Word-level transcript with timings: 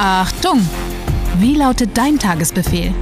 Achtung! 0.00 0.60
Wie 1.40 1.56
lautet 1.56 1.98
dein 1.98 2.20
Tagesbefehl? 2.20 2.94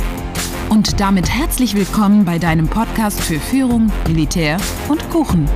Und 0.71 0.99
damit 0.99 1.29
herzlich 1.29 1.75
willkommen 1.75 2.25
bei 2.25 2.39
deinem 2.39 2.69
Podcast 2.69 3.21
für 3.21 3.39
Führung, 3.39 3.93
Militär 4.09 4.57
und 4.89 5.07
Kuchen. 5.11 5.47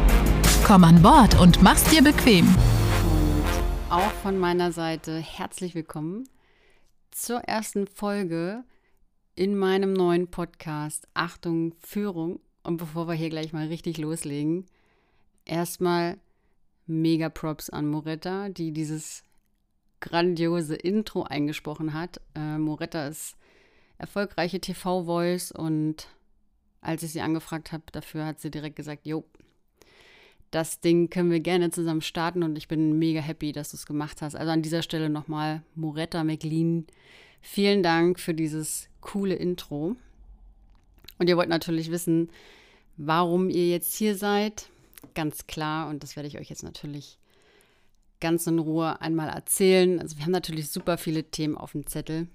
Komm 0.67 0.85
an 0.85 1.01
Bord 1.01 1.40
und 1.40 1.63
mach's 1.63 1.85
dir 1.85 2.04
bequem. 2.04 2.47
Und 2.47 3.90
auch 3.90 4.11
von 4.22 4.38
meiner 4.38 4.71
Seite 4.71 5.17
herzlich 5.17 5.74
willkommen 5.74 6.29
zur 7.11 7.38
ersten 7.38 7.87
Folge 7.87 8.63
in 9.35 9.57
meinem 9.57 9.95
neuen 9.95 10.31
Podcast 10.31 11.09
Achtung 11.15 11.72
Führung. 11.79 12.41
Und 12.65 12.77
bevor 12.77 13.09
wir 13.09 13.15
hier 13.15 13.31
gleich 13.31 13.54
mal 13.54 13.69
richtig 13.69 13.97
loslegen, 13.97 14.67
erstmal 15.47 16.19
mega 16.87 17.30
Props 17.30 17.70
an 17.70 17.86
Moretta, 17.86 18.50
die 18.50 18.72
dieses 18.72 19.24
grandiose 20.00 20.74
Intro 20.74 21.22
eingesprochen 21.22 21.95
hat. 21.95 22.20
Äh, 22.34 22.58
Moretta 22.58 23.06
ist 23.06 23.36
erfolgreiche 23.98 24.60
TV-Voice 24.60 25.52
und 25.52 26.08
als 26.80 27.02
ich 27.02 27.12
sie 27.12 27.20
angefragt 27.20 27.72
habe, 27.72 27.84
dafür 27.92 28.24
hat 28.27 28.41
sie 28.41 28.50
direkt 28.50 28.77
gesagt, 28.77 29.06
jo, 29.06 29.24
das 30.50 30.80
Ding 30.80 31.10
können 31.10 31.30
wir 31.30 31.41
gerne 31.41 31.70
zusammen 31.70 32.00
starten 32.00 32.42
und 32.42 32.56
ich 32.56 32.66
bin 32.66 32.98
mega 32.98 33.20
happy, 33.20 33.52
dass 33.52 33.70
du 33.70 33.77
es 33.77 33.86
gemacht 33.86 34.22
hast. 34.22 34.34
Also 34.34 34.50
an 34.50 34.62
dieser 34.62 34.82
Stelle 34.82 35.08
nochmal 35.08 35.62
Moretta 35.74 36.24
McLean, 36.24 36.86
vielen 37.41 37.82
Dank 37.82 38.19
für 38.19 38.34
dieses 38.34 38.88
coole 39.00 39.34
Intro. 39.34 39.96
Und 41.19 41.28
ihr 41.28 41.36
wollt 41.36 41.50
natürlich 41.50 41.91
wissen, 41.91 42.30
warum 42.96 43.50
ihr 43.50 43.69
jetzt 43.69 43.94
hier 43.94 44.16
seid. 44.16 44.70
Ganz 45.14 45.46
klar, 45.46 45.88
und 45.88 46.02
das 46.02 46.16
werde 46.16 46.28
ich 46.28 46.38
euch 46.38 46.48
jetzt 46.48 46.62
natürlich 46.62 47.20
ganz 48.20 48.47
in 48.47 48.59
Ruhe 48.59 49.01
einmal 49.01 49.29
erzählen. 49.29 50.00
Also 50.00 50.17
wir 50.17 50.25
haben 50.25 50.33
natürlich 50.33 50.70
super 50.70 50.98
viele 50.98 51.25
Themen 51.25 51.56
auf 51.56 51.72
dem 51.72 51.86
Zettel 51.86 52.28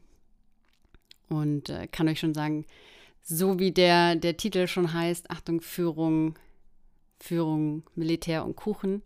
und 1.29 1.69
äh, 1.69 1.87
kann 1.87 2.07
euch 2.07 2.19
schon 2.19 2.33
sagen, 2.33 2.65
so 3.21 3.59
wie 3.59 3.71
der, 3.71 4.15
der 4.15 4.37
Titel 4.37 4.67
schon 4.67 4.93
heißt, 4.93 5.31
Achtung, 5.31 5.61
Führung, 5.61 6.35
Führung, 7.19 7.83
Militär 7.95 8.45
und 8.45 8.55
Kuchen, 8.55 9.01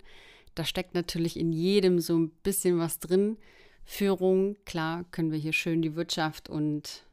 da 0.55 0.65
steckt 0.65 0.93
natürlich 0.93 1.39
in 1.39 1.53
jedem 1.53 1.99
so 1.99 2.17
ein 2.17 2.29
bisschen 2.43 2.79
was 2.79 2.99
drin. 2.99 3.37
Führung, 3.85 4.57
klar, 4.65 5.05
können 5.11 5.31
wir 5.31 5.39
hier 5.39 5.53
schön 5.53 5.81
die 5.81 5.95
Wirtschaft 5.95 6.49
und 6.49 7.05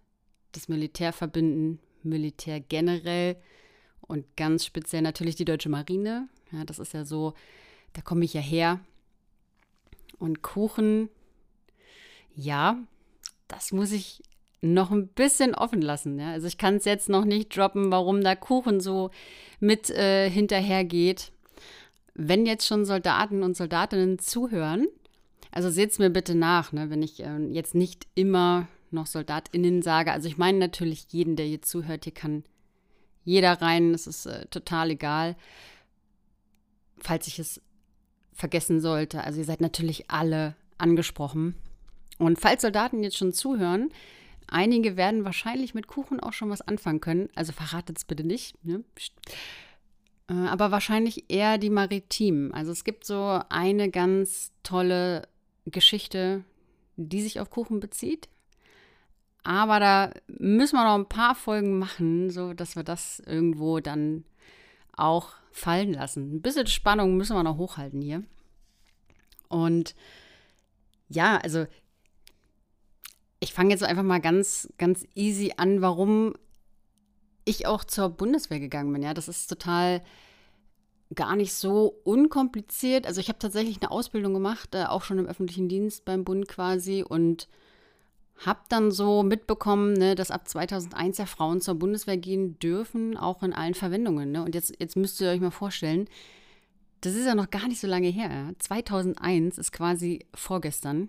das 0.53 0.69
Militär 0.69 1.13
verbinden, 1.13 1.79
Militär 2.03 2.61
generell 2.61 3.37
und 4.01 4.25
ganz 4.37 4.65
speziell 4.65 5.03
natürlich 5.03 5.37
die 5.37 5.45
deutsche 5.45 5.69
Marine. 5.69 6.29
Ja, 6.53 6.65
das 6.65 6.79
ist 6.79 6.93
ja 6.93 7.05
so, 7.05 7.35
da 7.93 8.03
komme 8.03 8.25
ich 8.25 8.35
ja 8.35 8.41
her. 8.41 8.81
Und 10.19 10.43
Kuchen, 10.43 11.09
ja, 12.35 12.79
das 13.49 13.73
muss 13.73 13.93
ich 13.93 14.23
noch 14.63 14.91
ein 14.91 15.09
bisschen 15.09 15.55
offen 15.55 15.83
lassen. 15.83 16.19
Ja? 16.19 16.33
Also 16.33 16.47
ich 16.47 16.59
kann 16.59 16.77
es 16.77 16.85
jetzt 16.85 17.09
noch 17.09 17.25
nicht 17.25 17.57
droppen, 17.57 17.91
warum 17.91 18.23
da 18.23 18.35
Kuchen 18.35 18.81
so 18.81 19.11
mit 19.61 19.91
äh, 19.91 20.31
hinterhergeht. 20.31 21.33
Wenn 22.15 22.47
jetzt 22.47 22.67
schon 22.67 22.85
Soldaten 22.85 23.43
und 23.43 23.57
Soldatinnen 23.57 24.19
zuhören, 24.19 24.87
also 25.51 25.71
seht 25.71 25.91
es 25.91 25.99
mir 25.99 26.11
bitte 26.11 26.35
nach, 26.35 26.73
ne, 26.73 26.91
wenn 26.91 27.03
ich 27.03 27.23
äh, 27.23 27.39
jetzt 27.51 27.75
nicht 27.75 28.07
immer 28.15 28.69
noch 28.91 29.07
SoldatInnen 29.07 29.83
sage. 29.83 30.13
Also 30.13 30.29
ich 30.29 30.39
meine 30.39 30.59
natürlich 30.59 31.07
jeden, 31.11 31.37
der 31.37 31.47
hier 31.47 31.63
zuhört, 31.63 32.05
hier 32.05 32.15
kann 32.15 32.45
jeder 33.25 33.61
rein, 33.61 33.95
es 33.95 34.07
ist 34.07 34.27
äh, 34.27 34.47
total 34.47 34.91
egal. 34.91 35.37
Falls 36.99 37.27
ich 37.27 37.39
es 37.39 37.61
vergessen 38.37 38.81
sollte. 38.81 39.25
Also 39.25 39.41
ihr 39.41 39.45
seid 39.45 39.61
natürlich 39.61 40.11
alle 40.11 40.55
angesprochen. 40.79 41.55
Und 42.19 42.41
falls 42.41 42.63
Soldaten 42.63 43.03
jetzt 43.03 43.17
schon 43.17 43.33
zuhören, 43.33 43.91
einige 44.47 44.97
werden 44.97 45.25
wahrscheinlich 45.25 45.75
mit 45.75 45.87
Kuchen 45.87 46.21
auch 46.21 46.33
schon 46.33 46.51
was 46.51 46.63
anfangen 46.63 47.01
können. 47.01 47.29
Also 47.35 47.53
verratet 47.53 47.99
es 47.99 48.05
bitte 48.05 48.25
nicht. 48.25 48.63
Ne? 48.65 48.85
Äh, 50.29 50.35
aber 50.35 50.71
wahrscheinlich 50.71 51.31
eher 51.31 51.59
die 51.59 51.71
Maritimen. 51.71 52.53
Also 52.53 52.73
es 52.73 52.85
gibt 52.85 53.05
so 53.05 53.41
eine 53.49 53.91
ganz 53.91 54.53
tolle 54.63 55.27
Geschichte, 55.65 56.45
die 56.97 57.23
sich 57.23 57.41
auf 57.41 57.51
Kuchen 57.51 57.81
bezieht. 57.81 58.29
Aber 59.43 59.79
da 59.79 60.13
müssen 60.27 60.77
wir 60.77 60.85
noch 60.85 60.97
ein 60.97 61.09
paar 61.09 61.35
Folgen 61.35 61.79
machen, 61.79 62.31
so 62.31 62.53
dass 62.53 62.75
wir 62.75 62.83
das 62.83 63.21
irgendwo 63.21 63.79
dann 63.81 64.25
auch 64.97 65.33
fallen 65.53 65.93
lassen. 65.93 66.37
Ein 66.37 66.43
bisschen 66.43 66.67
Spannung 66.67 67.17
müssen 67.17 67.37
wir 67.37 67.43
noch 67.43 67.59
hochhalten 67.59 68.03
hier. 68.03 68.23
Und 69.49 69.95
ja, 71.09 71.37
also 71.39 71.67
ich 73.41 73.53
fange 73.53 73.71
jetzt 73.71 73.85
einfach 73.85 74.03
mal 74.03 74.21
ganz, 74.21 74.69
ganz 74.79 75.07
easy 75.15 75.53
an, 75.57 75.83
warum 75.83 76.35
ich 77.45 77.67
auch 77.67 77.85
zur 77.85 78.09
Bundeswehr 78.09 78.59
gegangen 78.59 78.93
bin. 78.93 79.03
Ja, 79.03 79.15
das 79.15 79.29
ist 79.29 79.47
total 79.47 80.03
gar 81.15 81.37
nicht 81.37 81.55
so 81.55 82.01
unkompliziert. 82.05 83.07
Also 83.07 83.21
ich 83.21 83.29
habe 83.29 83.39
tatsächlich 83.39 83.81
eine 83.81 83.91
Ausbildung 83.91 84.35
gemacht, 84.35 84.75
äh, 84.75 84.85
auch 84.85 85.03
schon 85.03 85.19
im 85.19 85.27
öffentlichen 85.27 85.69
Dienst 85.69 86.05
beim 86.05 86.25
Bund 86.25 86.49
quasi 86.49 87.05
und 87.07 87.49
habe 88.45 88.61
dann 88.69 88.91
so 88.91 89.23
mitbekommen, 89.23 89.95
ne, 89.95 90.15
dass 90.15 90.31
ab 90.31 90.47
2001 90.47 91.19
ja 91.19 91.27
Frauen 91.27 91.61
zur 91.61 91.77
Bundeswehr 91.77 92.19
gehen 92.19 92.59
dürfen, 92.59 93.17
auch 93.17 93.43
in 93.43 93.53
allen 93.53 93.75
Verwendungen. 93.75 94.33
Ne? 94.33 94.43
Und 94.43 94.55
jetzt, 94.55 94.75
jetzt 94.79 94.97
müsst 94.97 95.21
ihr 95.21 95.31
euch 95.31 95.41
mal 95.41 95.51
vorstellen, 95.51 96.09
das 97.01 97.15
ist 97.15 97.27
ja 97.27 97.35
noch 97.35 97.51
gar 97.51 97.69
nicht 97.69 97.81
so 97.81 97.87
lange 97.87 98.09
her. 98.09 98.53
2001 98.59 99.59
ist 99.59 99.73
quasi 99.73 100.27
vorgestern. 100.35 101.09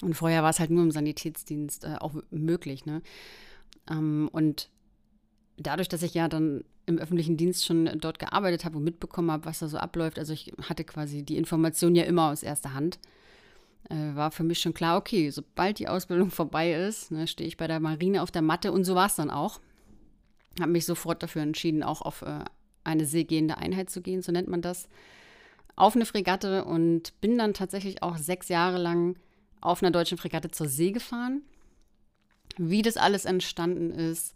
Und 0.00 0.14
vorher 0.14 0.42
war 0.42 0.50
es 0.50 0.58
halt 0.58 0.70
nur 0.70 0.82
im 0.82 0.90
Sanitätsdienst 0.90 1.84
äh, 1.84 1.96
auch 2.00 2.14
möglich. 2.30 2.86
Ne? 2.86 3.02
Ähm, 3.90 4.28
und 4.32 4.70
dadurch, 5.58 5.88
dass 5.88 6.02
ich 6.02 6.14
ja 6.14 6.28
dann 6.28 6.64
im 6.86 6.98
öffentlichen 6.98 7.36
Dienst 7.36 7.64
schon 7.64 7.90
dort 8.00 8.18
gearbeitet 8.18 8.64
habe 8.64 8.78
und 8.78 8.84
mitbekommen 8.84 9.30
habe, 9.30 9.44
was 9.44 9.60
da 9.60 9.68
so 9.68 9.76
abläuft, 9.76 10.18
also 10.18 10.32
ich 10.32 10.52
hatte 10.62 10.82
quasi 10.84 11.22
die 11.22 11.36
Information 11.36 11.94
ja 11.94 12.04
immer 12.04 12.30
aus 12.30 12.42
erster 12.42 12.74
Hand 12.74 12.98
äh, 13.90 14.14
war 14.14 14.30
für 14.30 14.44
mich 14.44 14.60
schon 14.60 14.74
klar, 14.74 14.96
okay, 14.96 15.30
sobald 15.30 15.78
die 15.78 15.88
Ausbildung 15.88 16.30
vorbei 16.32 16.72
ist, 16.72 17.10
ne, 17.10 17.26
stehe 17.26 17.48
ich 17.48 17.56
bei 17.56 17.66
der 17.66 17.80
Marine 17.80 18.22
auf 18.22 18.30
der 18.30 18.42
Matte 18.42 18.72
und 18.72 18.84
so 18.84 18.94
war 18.94 19.06
es 19.06 19.16
dann 19.16 19.30
auch. 19.30 19.60
Habe 20.60 20.72
mich 20.72 20.84
sofort 20.84 21.22
dafür 21.22 21.42
entschieden, 21.42 21.82
auch 21.82 22.02
auf 22.02 22.22
äh, 22.22 22.44
eine 22.84 23.06
seegehende 23.06 23.58
Einheit 23.58 23.90
zu 23.90 24.02
gehen, 24.02 24.22
so 24.22 24.32
nennt 24.32 24.48
man 24.48 24.62
das, 24.62 24.88
auf 25.76 25.96
eine 25.96 26.04
Fregatte 26.04 26.64
und 26.64 27.18
bin 27.20 27.38
dann 27.38 27.54
tatsächlich 27.54 28.02
auch 28.02 28.18
sechs 28.18 28.48
Jahre 28.48 28.78
lang 28.78 29.16
auf 29.60 29.82
einer 29.82 29.90
deutschen 29.90 30.18
Fregatte 30.18 30.50
zur 30.50 30.68
See 30.68 30.90
gefahren. 30.90 31.42
Wie 32.58 32.82
das 32.82 32.98
alles 32.98 33.24
entstanden 33.24 33.90
ist, 33.90 34.34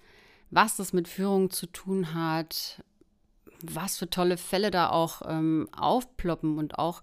was 0.51 0.77
das 0.77 0.93
mit 0.93 1.09
Führung 1.09 1.51
zu 1.51 1.67
tun 1.67 2.15
hat, 2.15 2.83
was 3.63 3.99
für 3.99 4.09
tolle 4.09 4.37
Fälle 4.37 4.71
da 4.71 4.91
auch 4.91 5.23
ähm, 5.27 5.69
aufploppen 5.77 6.59
und 6.59 6.79
auch 6.79 7.03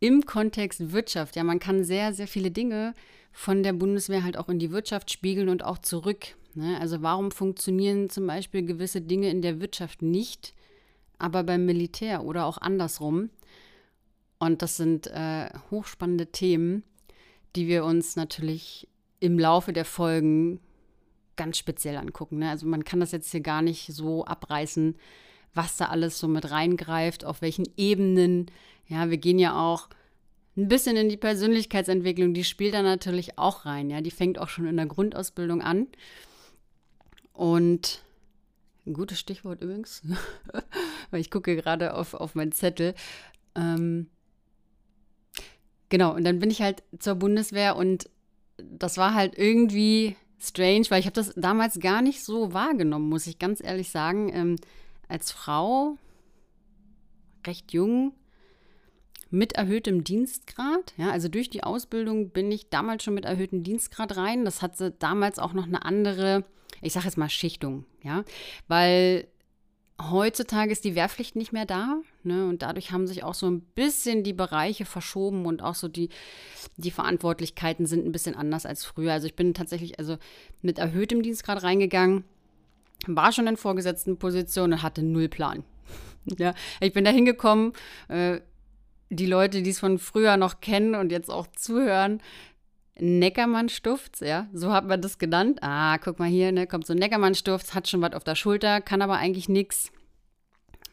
im 0.00 0.26
Kontext 0.26 0.92
Wirtschaft. 0.92 1.36
Ja, 1.36 1.44
man 1.44 1.58
kann 1.58 1.84
sehr, 1.84 2.12
sehr 2.12 2.26
viele 2.26 2.50
Dinge 2.50 2.94
von 3.32 3.62
der 3.62 3.72
Bundeswehr 3.72 4.22
halt 4.22 4.36
auch 4.36 4.48
in 4.48 4.58
die 4.58 4.70
Wirtschaft 4.70 5.10
spiegeln 5.10 5.48
und 5.48 5.64
auch 5.64 5.78
zurück. 5.78 6.36
Ne? 6.54 6.78
Also 6.80 7.02
warum 7.02 7.30
funktionieren 7.30 8.10
zum 8.10 8.26
Beispiel 8.26 8.64
gewisse 8.64 9.00
Dinge 9.00 9.28
in 9.28 9.42
der 9.42 9.60
Wirtschaft 9.60 10.02
nicht, 10.02 10.54
aber 11.18 11.42
beim 11.42 11.66
Militär 11.66 12.24
oder 12.24 12.46
auch 12.46 12.58
andersrum? 12.58 13.30
Und 14.38 14.62
das 14.62 14.76
sind 14.76 15.06
äh, 15.08 15.48
hochspannende 15.70 16.26
Themen, 16.26 16.84
die 17.56 17.66
wir 17.66 17.84
uns 17.84 18.16
natürlich 18.16 18.88
im 19.20 19.38
Laufe 19.38 19.72
der 19.72 19.84
Folgen 19.84 20.60
ganz 21.36 21.58
speziell 21.58 21.96
angucken. 21.96 22.38
Ne? 22.38 22.50
Also 22.50 22.66
man 22.66 22.84
kann 22.84 23.00
das 23.00 23.12
jetzt 23.12 23.30
hier 23.30 23.40
gar 23.40 23.62
nicht 23.62 23.92
so 23.92 24.24
abreißen, 24.24 24.96
was 25.54 25.76
da 25.76 25.86
alles 25.86 26.18
so 26.18 26.28
mit 26.28 26.50
reingreift, 26.50 27.24
auf 27.24 27.42
welchen 27.42 27.66
Ebenen 27.76 28.50
ja, 28.88 29.10
wir 29.10 29.18
gehen 29.18 29.38
ja 29.38 29.58
auch 29.58 29.88
ein 30.56 30.68
bisschen 30.68 30.96
in 30.96 31.08
die 31.08 31.16
Persönlichkeitsentwicklung, 31.16 32.34
die 32.34 32.44
spielt 32.44 32.74
da 32.74 32.82
natürlich 32.82 33.38
auch 33.38 33.66
rein. 33.66 33.90
Ja, 33.90 34.00
die 34.00 34.10
fängt 34.10 34.38
auch 34.38 34.48
schon 34.48 34.66
in 34.66 34.76
der 34.76 34.86
Grundausbildung 34.86 35.62
an. 35.62 35.88
Und 37.32 38.02
ein 38.86 38.92
gutes 38.92 39.18
Stichwort 39.18 39.62
übrigens, 39.62 40.02
weil 41.10 41.20
ich 41.20 41.30
gucke 41.30 41.56
gerade 41.56 41.94
auf, 41.94 42.14
auf 42.14 42.34
meinen 42.34 42.52
Zettel. 42.52 42.94
Ähm, 43.56 44.08
genau, 45.88 46.14
und 46.14 46.24
dann 46.24 46.38
bin 46.38 46.50
ich 46.50 46.62
halt 46.62 46.82
zur 46.98 47.16
Bundeswehr 47.16 47.76
und 47.76 48.08
das 48.58 48.98
war 48.98 49.14
halt 49.14 49.36
irgendwie 49.36 50.16
strange, 50.38 50.84
weil 50.90 51.00
ich 51.00 51.06
habe 51.06 51.14
das 51.14 51.32
damals 51.34 51.80
gar 51.80 52.02
nicht 52.02 52.22
so 52.22 52.52
wahrgenommen, 52.52 53.08
muss 53.08 53.26
ich 53.26 53.40
ganz 53.40 53.60
ehrlich 53.64 53.90
sagen. 53.90 54.30
Ähm, 54.32 54.56
als 55.08 55.32
Frau, 55.32 55.96
recht 57.46 57.72
jung, 57.72 58.12
mit 59.30 59.54
erhöhtem 59.54 60.04
Dienstgrad. 60.04 60.94
Ja, 60.96 61.10
also 61.10 61.28
durch 61.28 61.50
die 61.50 61.64
Ausbildung 61.64 62.30
bin 62.30 62.50
ich 62.52 62.70
damals 62.70 63.02
schon 63.02 63.14
mit 63.14 63.24
erhöhtem 63.24 63.62
Dienstgrad 63.62 64.16
rein. 64.16 64.44
Das 64.44 64.62
hatte 64.62 64.92
damals 64.92 65.38
auch 65.38 65.52
noch 65.52 65.66
eine 65.66 65.84
andere, 65.84 66.44
ich 66.80 66.92
sage 66.92 67.06
jetzt 67.06 67.18
mal 67.18 67.28
Schichtung, 67.28 67.84
ja, 68.02 68.24
weil 68.68 69.26
heutzutage 70.00 70.72
ist 70.72 70.84
die 70.84 70.94
Wehrpflicht 70.94 71.36
nicht 71.36 71.52
mehr 71.52 71.66
da. 71.66 72.00
Ne? 72.22 72.46
Und 72.46 72.62
dadurch 72.62 72.90
haben 72.92 73.06
sich 73.06 73.22
auch 73.22 73.34
so 73.34 73.48
ein 73.48 73.60
bisschen 73.60 74.24
die 74.24 74.32
Bereiche 74.32 74.84
verschoben 74.84 75.46
und 75.46 75.62
auch 75.62 75.74
so 75.74 75.88
die, 75.88 76.08
die 76.76 76.90
Verantwortlichkeiten 76.90 77.86
sind 77.86 78.04
ein 78.04 78.12
bisschen 78.12 78.34
anders 78.34 78.66
als 78.66 78.84
früher. 78.84 79.12
Also 79.12 79.26
ich 79.26 79.36
bin 79.36 79.54
tatsächlich 79.54 79.98
also 79.98 80.16
mit 80.62 80.78
erhöhtem 80.78 81.22
Dienstgrad 81.22 81.62
reingegangen, 81.62 82.24
war 83.06 83.32
schon 83.32 83.46
in 83.46 83.56
vorgesetzten 83.56 84.18
Positionen 84.18 84.74
und 84.74 84.82
hatte 84.82 85.02
null 85.02 85.28
Plan. 85.28 85.64
ja, 86.38 86.54
ich 86.80 86.92
bin 86.92 87.04
da 87.04 87.10
hingekommen, 87.10 87.72
äh, 88.08 88.40
die 89.10 89.26
Leute, 89.26 89.62
die 89.62 89.70
es 89.70 89.78
von 89.78 89.98
früher 89.98 90.36
noch 90.36 90.60
kennen 90.60 90.94
und 90.94 91.12
jetzt 91.12 91.30
auch 91.30 91.46
zuhören, 91.48 92.20
Neckermann-Stufts, 92.98 94.20
ja, 94.20 94.48
so 94.52 94.72
hat 94.72 94.86
man 94.86 95.02
das 95.02 95.18
genannt. 95.18 95.58
Ah, 95.62 95.98
guck 95.98 96.18
mal 96.18 96.28
hier, 96.28 96.52
ne, 96.52 96.66
kommt 96.66 96.86
so 96.86 96.92
ein 96.92 96.98
Neckermann-Stufts, 96.98 97.74
hat 97.74 97.88
schon 97.88 98.02
was 98.02 98.14
auf 98.14 98.24
der 98.24 98.36
Schulter, 98.36 98.80
kann 98.80 99.02
aber 99.02 99.16
eigentlich 99.16 99.48
nichts. 99.48 99.90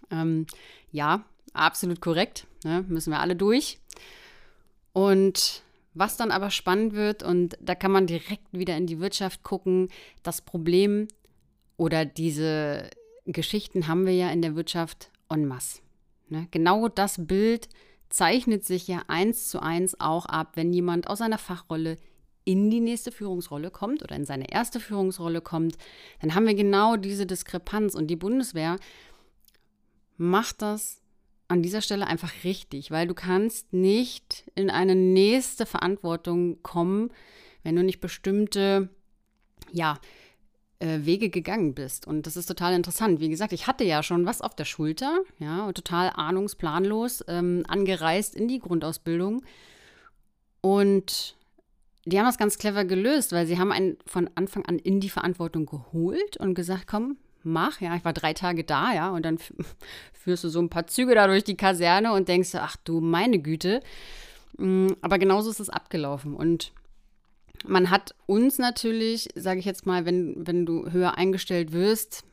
Ähm, 0.09 0.47
ja, 0.91 1.23
absolut 1.53 2.01
korrekt, 2.01 2.47
ne, 2.63 2.83
müssen 2.87 3.11
wir 3.11 3.19
alle 3.19 3.35
durch. 3.35 3.79
Und 4.93 5.61
was 5.93 6.17
dann 6.17 6.31
aber 6.31 6.49
spannend 6.49 6.93
wird, 6.93 7.21
und 7.21 7.57
da 7.61 7.75
kann 7.75 7.91
man 7.91 8.07
direkt 8.07 8.51
wieder 8.51 8.75
in 8.77 8.87
die 8.87 8.99
Wirtschaft 8.99 9.43
gucken, 9.43 9.89
das 10.23 10.41
Problem 10.41 11.07
oder 11.81 12.05
diese 12.05 12.91
Geschichten 13.25 13.87
haben 13.87 14.05
wir 14.05 14.13
ja 14.13 14.29
in 14.29 14.43
der 14.43 14.55
Wirtschaft 14.55 15.09
en 15.29 15.47
masse. 15.47 15.79
Ne? 16.29 16.47
Genau 16.51 16.87
das 16.89 17.25
Bild 17.25 17.69
zeichnet 18.09 18.63
sich 18.63 18.87
ja 18.87 19.01
eins 19.07 19.47
zu 19.47 19.59
eins 19.63 19.99
auch 19.99 20.27
ab, 20.27 20.51
wenn 20.53 20.73
jemand 20.73 21.07
aus 21.07 21.21
einer 21.21 21.39
Fachrolle 21.39 21.97
in 22.43 22.69
die 22.69 22.81
nächste 22.81 23.11
Führungsrolle 23.11 23.71
kommt 23.71 24.03
oder 24.03 24.15
in 24.15 24.25
seine 24.25 24.51
erste 24.51 24.79
Führungsrolle 24.79 25.41
kommt, 25.41 25.79
dann 26.19 26.35
haben 26.35 26.45
wir 26.45 26.53
genau 26.53 26.97
diese 26.97 27.25
Diskrepanz 27.25 27.95
und 27.95 28.05
die 28.07 28.15
Bundeswehr 28.15 28.77
macht 30.17 30.61
das 30.61 31.01
an 31.47 31.63
dieser 31.63 31.81
Stelle 31.81 32.05
einfach 32.05 32.43
richtig, 32.43 32.91
weil 32.91 33.07
du 33.07 33.15
kannst 33.15 33.73
nicht 33.73 34.51
in 34.53 34.69
eine 34.69 34.93
nächste 34.93 35.65
Verantwortung 35.65 36.61
kommen, 36.61 37.09
wenn 37.63 37.75
du 37.75 37.83
nicht 37.83 38.01
bestimmte 38.01 38.89
ja, 39.71 39.99
Wege 40.81 41.29
gegangen 41.29 41.73
bist. 41.73 42.07
Und 42.07 42.27
das 42.27 42.37
ist 42.37 42.47
total 42.47 42.73
interessant. 42.73 43.19
Wie 43.19 43.29
gesagt, 43.29 43.53
ich 43.53 43.67
hatte 43.67 43.83
ja 43.83 44.03
schon 44.03 44.25
was 44.25 44.41
auf 44.41 44.55
der 44.55 44.65
Schulter, 44.65 45.19
ja, 45.39 45.71
total 45.73 46.11
ahnungsplanlos 46.13 47.23
ähm, 47.27 47.63
angereist 47.67 48.35
in 48.35 48.47
die 48.47 48.59
Grundausbildung. 48.59 49.43
Und 50.61 51.35
die 52.05 52.17
haben 52.17 52.25
das 52.25 52.37
ganz 52.37 52.57
clever 52.57 52.85
gelöst, 52.85 53.31
weil 53.31 53.45
sie 53.45 53.59
haben 53.59 53.71
einen 53.71 53.97
von 54.05 54.29
Anfang 54.35 54.65
an 54.65 54.79
in 54.79 54.99
die 54.99 55.09
Verantwortung 55.09 55.65
geholt 55.65 56.37
und 56.37 56.55
gesagt, 56.55 56.87
komm, 56.87 57.17
mach. 57.43 57.81
Ja, 57.81 57.95
ich 57.95 58.05
war 58.05 58.13
drei 58.13 58.33
Tage 58.33 58.63
da, 58.63 58.93
ja, 58.93 59.11
und 59.11 59.23
dann 59.23 59.37
führst 60.13 60.43
du 60.43 60.49
so 60.49 60.59
ein 60.59 60.69
paar 60.69 60.87
Züge 60.87 61.15
da 61.15 61.27
durch 61.27 61.43
die 61.43 61.57
Kaserne 61.57 62.13
und 62.13 62.27
denkst, 62.27 62.55
ach 62.55 62.75
du 62.83 63.01
meine 63.01 63.39
Güte. 63.39 63.81
Mm, 64.57 64.87
aber 65.01 65.19
genauso 65.19 65.49
ist 65.49 65.59
es 65.59 65.69
abgelaufen. 65.69 66.35
Und 66.35 66.71
man 67.65 67.89
hat 67.89 68.15
uns 68.25 68.57
natürlich, 68.57 69.29
sage 69.35 69.59
ich 69.59 69.65
jetzt 69.65 69.85
mal, 69.85 70.05
wenn, 70.05 70.47
wenn 70.47 70.65
du 70.65 70.91
höher 70.91 71.17
eingestellt 71.17 71.71
wirst, 71.71 72.23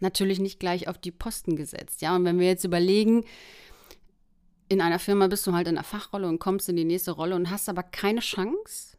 natürlich 0.00 0.38
nicht 0.38 0.60
gleich 0.60 0.88
auf 0.88 0.98
die 0.98 1.10
Posten 1.10 1.56
gesetzt. 1.56 2.02
Ja, 2.02 2.14
und 2.16 2.24
wenn 2.24 2.38
wir 2.38 2.46
jetzt 2.46 2.64
überlegen, 2.64 3.24
in 4.68 4.80
einer 4.80 4.98
Firma 4.98 5.28
bist 5.28 5.46
du 5.46 5.52
halt 5.52 5.68
in 5.68 5.76
einer 5.76 5.84
Fachrolle 5.84 6.28
und 6.28 6.38
kommst 6.38 6.68
in 6.68 6.76
die 6.76 6.84
nächste 6.84 7.12
Rolle 7.12 7.36
und 7.36 7.50
hast 7.50 7.68
aber 7.68 7.82
keine 7.82 8.20
Chance 8.20 8.96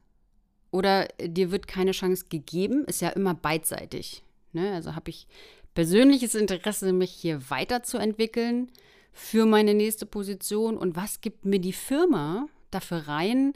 oder 0.72 1.08
dir 1.22 1.52
wird 1.52 1.68
keine 1.68 1.92
Chance 1.92 2.26
gegeben, 2.30 2.86
ist 2.86 3.02
ja 3.02 3.10
immer 3.10 3.34
beidseitig. 3.34 4.24
Ne? 4.54 4.74
Also 4.74 4.96
habe 4.96 5.10
ich 5.10 5.28
persönliches 5.74 6.36
Interesse, 6.36 6.94
mich 6.94 7.12
hier 7.12 7.50
weiterzuentwickeln 7.50 8.72
für 9.12 9.46
meine 9.46 9.74
nächste 9.74 10.06
Position 10.06 10.78
und 10.78 10.96
was 10.96 11.22
gibt 11.22 11.46
mir 11.46 11.60
die 11.60 11.74
Firma 11.74 12.48
dafür 12.72 13.08
rein, 13.08 13.54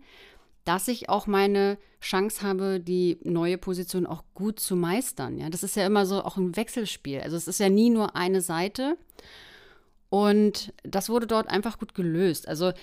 dass 0.64 0.88
ich 0.88 1.10
auch 1.10 1.28
meine 1.28 1.78
Chance 2.02 2.42
habe, 2.42 2.80
die 2.80 3.20
neue 3.24 3.58
Position 3.58 4.06
auch 4.06 4.24
gut 4.34 4.60
zu 4.60 4.76
meistern. 4.76 5.38
Ja, 5.38 5.50
das 5.50 5.64
ist 5.64 5.76
ja 5.76 5.86
immer 5.86 6.06
so 6.06 6.24
auch 6.24 6.38
ein 6.38 6.56
Wechselspiel. 6.56 7.22
Also 7.22 7.36
es 7.36 7.48
ist 7.48 7.60
ja 7.60 7.70
nie 7.70 7.90
nur 7.90 8.16
eine 8.16 8.42
Seite. 8.42 8.98
Und 10.10 10.74
das 10.84 11.10
wurde 11.10 11.26
dort 11.26 11.48
einfach 11.48 11.80
gut 11.80 11.96
gelöst. 11.96 12.48
Also 12.48 12.74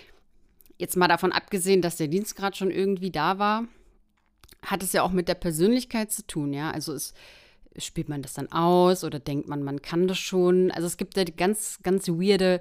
jetzt 0.79 0.97
mal 0.97 1.09
davon 1.09 1.33
abgesehen, 1.33 1.83
dass 1.83 1.97
der 1.97 2.09
Dienstgrad 2.09 2.57
schon 2.57 2.71
irgendwie 2.71 3.11
da 3.11 3.39
war, 3.39 3.65
hat 4.63 4.83
es 4.83 4.93
ja 4.93 5.03
auch 5.03 5.13
mit 5.13 5.29
der 5.29 5.35
Persönlichkeit 5.35 6.11
zu 6.11 6.27
tun. 6.27 6.53
Ja, 6.53 6.71
also 6.71 6.95
es 6.95 7.15
spielt 7.77 8.09
man 8.09 8.23
das 8.23 8.35
dann 8.35 8.51
aus 8.51 9.05
oder 9.05 9.19
denkt 9.19 9.49
man, 9.49 9.63
man 9.63 9.83
kann 9.83 10.09
das 10.09 10.19
schon. 10.19 10.71
Also 10.71 10.87
es 10.87 10.97
gibt 10.97 11.17
ja 11.17 11.25
die 11.25 11.37
ganz, 11.37 11.79
ganz 11.83 12.09
weirde 12.09 12.61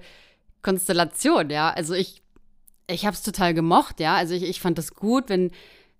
Konstellation. 0.61 1.49
Ja, 1.49 1.69
also 1.71 1.93
ich 1.93 2.21
ich 2.87 3.05
habe 3.05 3.13
es 3.13 3.23
total 3.23 3.53
gemocht, 3.53 3.99
ja. 3.99 4.15
Also 4.15 4.33
ich, 4.33 4.43
ich 4.43 4.61
fand 4.61 4.77
das 4.77 4.95
gut, 4.95 5.29
wenn, 5.29 5.51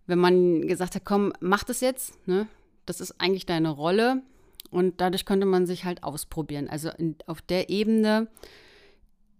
wenn 0.05 0.19
man 0.19 0.67
gesagt 0.67 0.95
hat, 0.95 1.05
komm, 1.05 1.33
mach 1.39 1.63
das 1.63 1.81
jetzt, 1.81 2.27
ne? 2.27 2.47
Das 2.85 3.01
ist 3.01 3.19
eigentlich 3.19 3.45
deine 3.45 3.69
Rolle. 3.69 4.21
Und 4.69 5.01
dadurch 5.01 5.25
konnte 5.25 5.45
man 5.45 5.65
sich 5.65 5.85
halt 5.85 6.03
ausprobieren. 6.03 6.69
Also 6.69 6.89
in, 6.89 7.15
auf 7.25 7.41
der 7.41 7.69
Ebene 7.69 8.27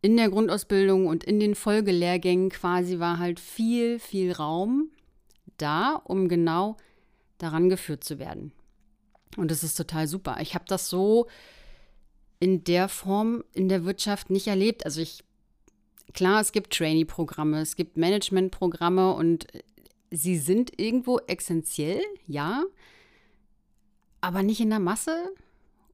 in 0.02 0.16
der 0.16 0.30
Grundausbildung 0.30 1.08
und 1.08 1.24
in 1.24 1.40
den 1.40 1.56
Folgelehrgängen 1.56 2.50
quasi 2.50 3.00
war 3.00 3.20
halt 3.20 3.40
viel, 3.40 4.00
viel 4.00 4.32
Raum 4.32 4.90
da, 5.58 6.02
um 6.04 6.28
genau 6.28 6.78
daran 7.38 7.70
geführt 7.70 8.04
zu 8.04 8.20
werden. 8.20 8.52
Und 9.38 9.52
das 9.52 9.64
ist 9.64 9.76
total 9.76 10.08
super. 10.08 10.38
Ich 10.42 10.56
habe 10.56 10.66
das 10.68 10.90
so 10.90 11.28
in 12.40 12.64
der 12.64 12.90
Form 12.90 13.44
in 13.54 13.70
der 13.70 13.86
Wirtschaft 13.86 14.30
nicht 14.30 14.48
erlebt. 14.48 14.86
Also 14.86 15.02
ich 15.02 15.24
klar, 16.14 16.42
es 16.42 16.52
gibt 16.52 16.74
Trainee-Programme, 16.74 17.62
es 17.62 17.76
gibt 17.76 17.98
Management-Programme 17.98 19.14
und 19.14 19.48
sie 20.12 20.38
sind 20.38 20.80
irgendwo 20.80 21.20
essentiell, 21.28 22.02
ja, 22.28 22.64
aber 24.22 24.44
nicht 24.44 24.60
in 24.60 24.70
der 24.70 24.80
Masse 24.80 25.32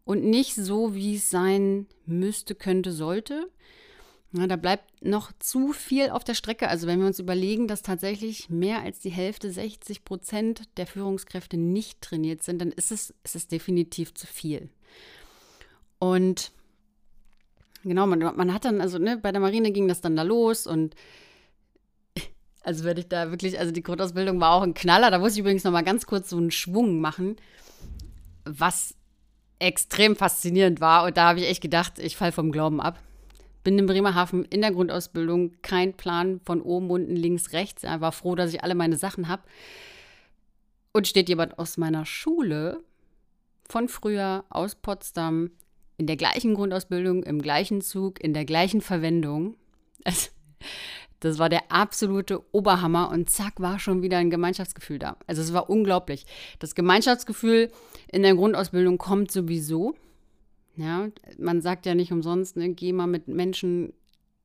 und 0.06 0.24
nicht 0.24 0.56
so, 0.56 0.96
wie 0.96 1.16
es 1.16 1.30
sein 1.30 1.88
müsste, 2.06 2.56
könnte, 2.56 2.92
sollte. 2.92 3.50
Ja, 4.36 4.48
da 4.48 4.56
bleibt 4.56 5.06
noch 5.06 5.32
zu 5.38 5.74
viel 5.74 6.10
auf 6.10 6.24
der 6.24 6.34
Strecke. 6.34 6.68
Also 6.68 6.88
wenn 6.88 7.00
wir 7.00 7.06
uns 7.06 7.20
überlegen, 7.20 7.68
dass 7.68 7.84
tatsächlich 7.84 8.50
mehr 8.50 8.82
als 8.82 9.00
die 9.00 9.12
Hälfte, 9.12 9.52
60 9.52 10.04
Prozent 10.04 10.64
der 10.78 10.88
Führungskräfte 10.88 11.56
nicht 11.56 12.02
trainiert 12.02 12.42
sind, 12.42 12.60
dann 12.60 12.72
ist 12.72 12.92
es, 12.92 13.14
ist 13.24 13.36
es 13.36 13.48
definitiv 13.48 14.16
zu 14.16 14.26
viel. 14.26 14.70
Und 16.00 16.52
Genau, 17.84 18.08
man, 18.08 18.20
man 18.20 18.54
hat 18.54 18.66
dann, 18.66 18.80
also 18.80 18.98
ne, 18.98 19.18
bei 19.18 19.32
der 19.32 19.42
Marine 19.42 19.72
ging 19.72 19.88
das 19.88 20.02
dann 20.02 20.16
da 20.16 20.24
los 20.24 20.68
und 20.68 20.96
also 22.64 22.86
werde 22.86 23.02
ich 23.02 23.10
da 23.10 23.30
wirklich, 23.30 23.60
also 23.60 23.72
die 23.72 23.84
Grundausbildung 23.84 24.40
war 24.40 24.54
auch 24.54 24.62
ein 24.62 24.74
Knaller. 24.74 25.12
Da 25.12 25.20
muss 25.20 25.34
ich 25.34 25.40
übrigens 25.40 25.64
noch 25.64 25.72
mal 25.72 25.84
ganz 25.84 26.06
kurz 26.06 26.30
so 26.30 26.38
einen 26.38 26.52
Schwung 26.52 27.02
machen, 27.02 27.36
was 28.46 28.96
extrem 29.60 30.16
faszinierend 30.16 30.82
war. 30.82 31.06
Und 31.06 31.18
da 31.18 31.30
habe 31.30 31.40
ich 31.40 31.48
echt 31.48 31.62
gedacht, 31.62 32.00
ich 32.00 32.16
falle 32.16 32.32
vom 32.32 32.52
Glauben 32.52 32.80
ab. 32.80 33.00
Bin 33.64 33.80
in 33.80 33.86
Bremerhaven 33.86 34.44
in 34.46 34.62
der 34.62 34.72
Grundausbildung, 34.72 35.54
kein 35.62 35.94
Plan 35.94 36.42
von 36.44 36.62
oben, 36.62 36.90
unten, 36.90 37.16
links, 37.16 37.54
rechts. 37.54 37.84
Ich 37.84 38.02
war 38.02 38.12
froh, 38.12 38.36
dass 38.36 38.54
ich 38.54 38.64
alle 38.64 38.76
meine 38.76 38.98
Sachen 38.98 39.28
habe. 39.28 39.44
Und 40.92 41.08
steht 41.08 41.30
jemand 41.30 41.58
aus 41.60 41.78
meiner 41.78 42.06
Schule 42.06 42.82
von 43.68 43.88
früher 43.88 44.44
aus 44.50 44.76
Potsdam 44.76 45.50
in 46.04 46.08
der 46.08 46.18
gleichen 46.18 46.54
Grundausbildung, 46.54 47.24
im 47.24 47.42
gleichen 47.42 47.80
Zug, 47.80 48.22
in 48.22 48.34
der 48.34 48.44
gleichen 48.44 48.82
Verwendung. 48.82 49.56
Also, 50.04 50.32
das 51.22 51.40
war 51.40 51.48
der 51.48 51.72
absolute 51.72 52.42
Oberhammer 52.54 53.10
und 53.10 53.30
zack 53.30 53.62
war 53.62 53.80
schon 53.80 54.02
wieder 54.02 54.18
ein 54.18 54.30
Gemeinschaftsgefühl 54.30 55.00
da. 55.00 55.16
Also 55.28 55.42
es 55.42 55.54
war 55.54 55.70
unglaublich. 55.70 56.26
Das 56.60 56.76
Gemeinschaftsgefühl 56.76 57.72
in 58.12 58.24
der 58.24 58.36
Grundausbildung 58.36 58.98
kommt 58.98 59.32
sowieso. 59.32 59.96
Ja, 60.76 61.08
man 61.38 61.62
sagt 61.62 61.86
ja 61.86 61.96
nicht 61.96 62.12
umsonst, 62.12 62.58
ne, 62.58 62.74
geh 62.74 62.92
mal 62.92 63.08
mit 63.08 63.30
Menschen 63.30 63.94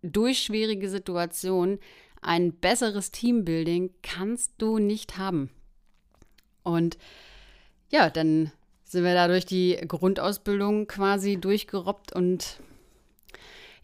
durch 0.03 0.39
schwierige 0.39 0.89
Situationen. 0.89 1.81
Ein 2.23 2.53
besseres 2.53 3.11
Teambuilding 3.11 3.91
kannst 4.05 4.53
du 4.59 4.79
nicht 4.79 5.19
haben. 5.19 5.51
Und 6.63 6.99
ja, 7.91 8.11
dann 8.11 8.53
sind 8.89 9.05
wir 9.05 9.13
da 9.13 9.29
durch 9.29 9.45
die 9.45 9.79
Grundausbildung 9.87 10.87
quasi 10.87 11.37
durchgerobbt 11.37 12.13
und 12.13 12.59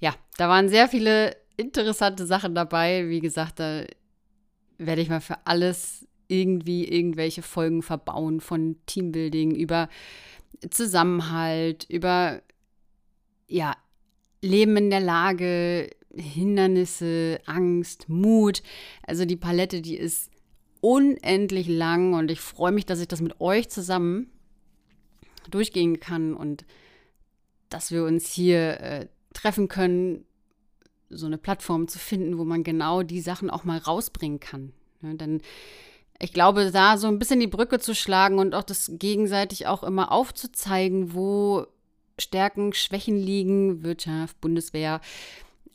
ja, 0.01 0.15
da 0.39 0.49
waren 0.49 0.71
sehr 0.71 0.89
viele 0.89 1.37
interessante 1.59 2.25
Sachen 2.27 2.55
dabei. 2.55 3.09
Wie 3.11 3.21
gesagt, 3.21 3.61
da 3.61 3.85
werde 4.79 5.03
ich 5.03 5.11
mal 5.11 5.21
für 5.21 5.47
alles 5.47 6.07
irgendwie 6.27 6.89
irgendwelche 6.89 7.43
Folgen 7.43 7.83
verbauen 7.83 8.41
von 8.41 8.77
Teambuilding 8.87 9.55
über 9.55 9.91
Zusammenhalt, 10.71 11.85
über 11.91 12.41
ja, 13.47 13.77
Leben 14.41 14.77
in 14.79 14.91
der 14.91 15.01
Lage, 15.01 15.91
Hindernisse, 16.17 17.41
Angst, 17.45 18.09
Mut. 18.09 18.63
Also 19.07 19.27
die 19.27 19.37
Palette, 19.37 19.83
die 19.83 19.97
ist 19.97 20.31
unendlich 20.81 21.69
lang 21.69 22.15
und 22.15 22.31
ich 22.31 22.41
freue 22.41 22.73
mich, 22.73 22.87
dass 22.87 23.01
ich 23.01 23.09
das 23.09 23.21
mit 23.21 23.39
euch 23.41 23.69
zusammen 23.69 24.31
durchgehen 25.51 26.01
kann 26.01 26.35
und 26.35 26.65
dass 27.69 27.91
wir 27.91 28.05
uns 28.05 28.31
hier 28.31 28.81
äh, 28.81 29.07
treffen 29.33 29.69
können 29.69 30.25
so 31.11 31.27
eine 31.27 31.39
Plattform 31.39 31.89
zu 31.89 31.99
finden, 31.99 32.39
wo 32.39 32.45
man 32.45 32.65
genau 32.65 33.03
die 33.03 33.21
Sachen 33.21 33.51
auch 33.51 33.65
mal 33.65 33.79
rausbringen 33.79 34.41
kann. 34.41 34.73
Ne? 35.01 35.17
Denn 35.17 35.43
ich 36.21 36.33
glaube, 36.33 36.71
da 36.71 36.97
so 36.97 37.09
ein 37.09 37.19
bisschen 37.19 37.41
die 37.41 37.47
Brücke 37.47 37.79
zu 37.79 37.95
schlagen 37.95 38.39
und 38.39 38.55
auch 38.55 38.63
das 38.63 38.91
gegenseitig 38.95 39.67
auch 39.67 39.83
immer 39.83 40.13
aufzuzeigen, 40.13 41.15
wo 41.15 41.67
Stärken, 42.19 42.73
Schwächen 42.73 43.17
liegen, 43.17 43.83
Wirtschaft, 43.83 44.41
Bundeswehr. 44.41 45.01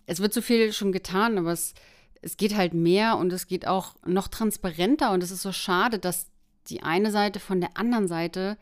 Es 0.06 0.22
wird 0.22 0.34
so 0.34 0.42
viel 0.42 0.72
schon 0.72 0.92
getan, 0.92 1.38
aber 1.38 1.52
es, 1.52 1.74
es 2.22 2.38
geht 2.38 2.56
halt 2.56 2.74
mehr 2.74 3.18
und 3.18 3.34
es 3.34 3.48
geht 3.48 3.68
auch 3.68 3.96
noch 4.06 4.30
transparenter 4.30 5.12
und 5.12 5.22
es 5.22 5.32
ist 5.32 5.42
so 5.42 5.52
schade, 5.52 6.00
dass 6.00 6.28
die 6.68 6.84
eine 6.84 7.12
Seite 7.12 7.40
von 7.40 7.60
der 7.60 7.78
anderen 7.78 8.08
Seite 8.08 8.58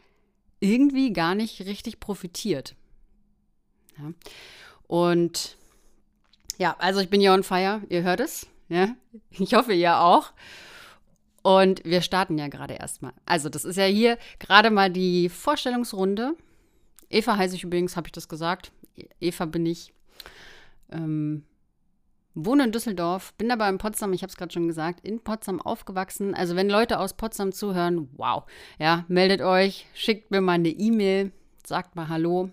irgendwie 0.60 1.14
gar 1.14 1.36
nicht 1.36 1.62
richtig 1.62 2.00
profitiert. 2.00 2.76
Ja. 3.98 4.14
Und 4.88 5.58
ja, 6.58 6.76
also 6.80 7.00
ich 7.00 7.10
bin 7.10 7.22
hier 7.22 7.34
on 7.34 7.44
fire, 7.44 7.82
ihr 7.90 8.04
hört 8.04 8.20
es. 8.20 8.48
Ja? 8.70 8.96
Ich 9.32 9.54
hoffe, 9.54 9.74
ihr 9.74 10.00
auch. 10.00 10.34
Und 11.44 11.84
wir 11.86 12.02
starten 12.02 12.38
ja 12.38 12.50
gerade 12.50 12.74
erstmal. 12.74 13.14
Also, 13.26 13.48
das 13.48 13.64
ist 13.64 13.78
ja 13.78 13.86
hier 13.86 14.18
gerade 14.40 14.70
mal 14.70 14.92
die 14.92 15.30
Vorstellungsrunde. 15.30 16.36
Eva 17.10 17.38
heiße 17.38 17.56
ich 17.56 17.64
übrigens, 17.64 17.96
habe 17.96 18.08
ich 18.08 18.12
das 18.12 18.28
gesagt. 18.28 18.72
Eva 19.22 19.46
bin 19.46 19.66
ich. 19.66 19.94
Ähm, 20.92 21.46
wohne 22.46 22.66
in 22.66 22.72
Düsseldorf, 22.72 23.34
bin 23.34 23.52
aber 23.52 23.68
in 23.68 23.80
Potsdam, 23.80 24.14
ich 24.14 24.22
habe 24.22 24.30
es 24.30 24.38
gerade 24.38 24.54
schon 24.54 24.68
gesagt, 24.68 25.06
in 25.06 25.20
Potsdam 25.20 25.60
aufgewachsen. 25.60 26.36
Also 26.36 26.56
wenn 26.56 26.70
Leute 26.70 27.00
aus 27.00 27.14
Potsdam 27.14 27.52
zuhören, 27.52 28.10
wow, 28.16 28.44
ja, 28.78 29.06
meldet 29.08 29.42
euch, 29.42 29.88
schickt 29.94 30.30
mir 30.30 30.42
mal 30.42 30.54
eine 30.54 30.70
E-Mail, 30.70 31.32
sagt 31.66 31.96
mal 31.96 32.10
Hallo. 32.10 32.52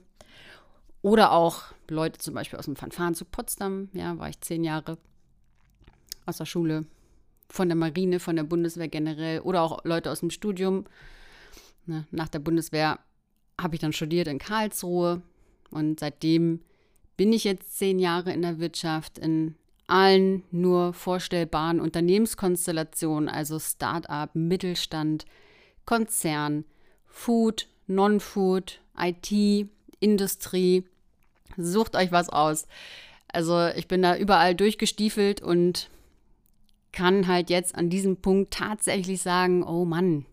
Oder 1.03 1.33
auch 1.33 1.65
Leute 1.89 2.19
zum 2.19 2.33
Beispiel 2.33 2.59
aus 2.59 2.65
dem 2.65 2.77
Fanfaren 2.77 3.15
zu 3.15 3.27
Potsdam, 3.27 3.91
ja, 3.93 4.19
war 4.19 4.31
ich 4.31 4.41
zehn 4.41 4.65
Jahre 4.65 4.97
aus 6.25 6.39
der 6.39 6.47
Schule, 6.47 6.87
von 7.51 7.69
der 7.69 7.77
Marine, 7.77 8.21
von 8.21 8.37
der 8.37 8.45
Bundeswehr 8.45 8.89
generell 8.89 9.41
oder 9.41 9.63
auch 9.63 9.85
Leute 9.85 10.11
aus 10.11 10.21
dem 10.21 10.31
Studium. 10.31 10.87
Ne, 11.85 12.07
nach 12.11 12.29
der 12.29 12.39
Bundeswehr 12.39 12.99
habe 13.61 13.75
ich 13.75 13.81
dann 13.83 13.93
studiert 13.93 14.29
in 14.29 14.39
Karlsruhe 14.39 15.21
und 15.71 16.01
seitdem 16.01 16.61
bin 17.19 17.35
ich 17.35 17.45
jetzt 17.45 17.77
zehn 17.77 17.99
Jahre 17.99 18.33
in 18.33 18.41
der 18.41 18.59
Wirtschaft, 18.59 19.19
in 19.19 19.57
allen 19.87 20.43
nur 20.51 20.93
vorstellbaren 20.95 21.81
Unternehmenskonstellationen, 21.81 23.29
also 23.29 23.59
Start-up, 23.59 24.35
Mittelstand, 24.35 25.25
Konzern, 25.85 26.65
Food, 27.07 27.69
Non-Food, 27.87 28.81
IT, 28.97 29.69
Industrie, 30.01 30.85
Sucht 31.57 31.97
euch 31.97 32.13
was 32.13 32.29
aus. 32.29 32.67
Also 33.29 33.69
ich 33.69 33.89
bin 33.89 34.03
da 34.03 34.17
überall 34.17 34.55
durchgestiefelt 34.55 35.41
und 35.41 35.91
kann 36.93 37.27
halt 37.27 37.51
jetzt 37.51 37.75
an 37.75 37.91
diesem 37.91 38.17
Punkt 38.19 38.53
tatsächlich 38.53 39.21
sagen, 39.21 39.65
oh 39.65 39.85
Mann, 39.85 40.27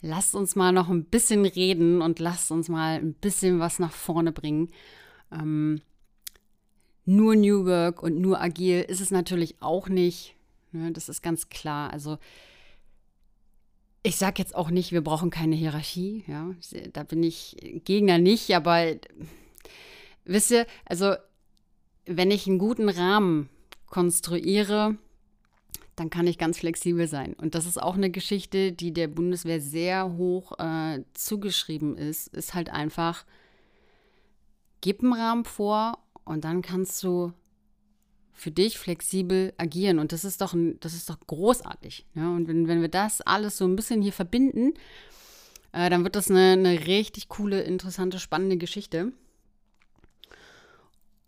lasst 0.00 0.34
uns 0.34 0.54
mal 0.54 0.72
noch 0.72 0.88
ein 0.88 1.04
bisschen 1.04 1.44
reden 1.44 2.00
und 2.00 2.20
lasst 2.20 2.50
uns 2.52 2.68
mal 2.68 2.96
ein 2.96 3.14
bisschen 3.14 3.58
was 3.58 3.78
nach 3.80 3.92
vorne 3.92 4.30
bringen. 4.32 4.70
Ähm, 5.32 5.80
nur 7.16 7.36
New 7.36 7.66
Work 7.66 8.02
und 8.02 8.20
nur 8.20 8.40
agil 8.40 8.82
ist 8.82 9.00
es 9.00 9.10
natürlich 9.10 9.56
auch 9.60 9.88
nicht. 9.88 10.34
Ne, 10.72 10.92
das 10.92 11.08
ist 11.08 11.22
ganz 11.22 11.48
klar. 11.48 11.92
Also 11.92 12.18
ich 14.02 14.16
sage 14.16 14.36
jetzt 14.38 14.54
auch 14.54 14.70
nicht, 14.70 14.92
wir 14.92 15.02
brauchen 15.02 15.30
keine 15.30 15.56
Hierarchie. 15.56 16.24
Ja, 16.26 16.54
da 16.92 17.02
bin 17.02 17.22
ich 17.22 17.56
Gegner 17.84 18.18
nicht, 18.18 18.54
aber 18.54 18.96
Wisst 20.24 20.52
ihr, 20.52 20.66
also 20.84 21.14
wenn 22.06 22.30
ich 22.30 22.46
einen 22.46 22.58
guten 22.58 22.88
Rahmen 22.88 23.48
konstruiere, 23.86 24.96
dann 25.96 26.08
kann 26.08 26.26
ich 26.26 26.38
ganz 26.38 26.58
flexibel 26.58 27.08
sein. 27.08 27.34
Und 27.34 27.54
das 27.56 27.66
ist 27.66 27.82
auch 27.82 27.94
eine 27.94 28.10
Geschichte, 28.10 28.72
die 28.72 28.92
der 28.92 29.08
Bundeswehr 29.08 29.60
sehr 29.60 30.12
hoch 30.12 30.58
äh, 30.58 31.02
zugeschrieben 31.14 31.96
ist, 31.96 32.28
ist 32.28 32.54
halt 32.54 32.70
einfach, 32.70 33.24
gib 34.80 35.02
einen 35.02 35.12
Rahmen 35.12 35.44
vor 35.44 35.98
und 36.30 36.44
dann 36.44 36.62
kannst 36.62 37.02
du 37.02 37.32
für 38.32 38.50
dich 38.50 38.78
flexibel 38.78 39.52
agieren. 39.58 39.98
Und 39.98 40.12
das 40.12 40.24
ist 40.24 40.40
doch, 40.40 40.54
das 40.80 40.94
ist 40.94 41.10
doch 41.10 41.18
großartig. 41.26 42.06
Ja? 42.14 42.30
Und 42.30 42.48
wenn, 42.48 42.68
wenn 42.68 42.80
wir 42.80 42.88
das 42.88 43.20
alles 43.20 43.58
so 43.58 43.66
ein 43.66 43.76
bisschen 43.76 44.00
hier 44.00 44.12
verbinden, 44.12 44.72
äh, 45.72 45.90
dann 45.90 46.04
wird 46.04 46.16
das 46.16 46.30
eine, 46.30 46.52
eine 46.52 46.86
richtig 46.86 47.28
coole, 47.28 47.62
interessante, 47.62 48.18
spannende 48.18 48.56
Geschichte. 48.56 49.12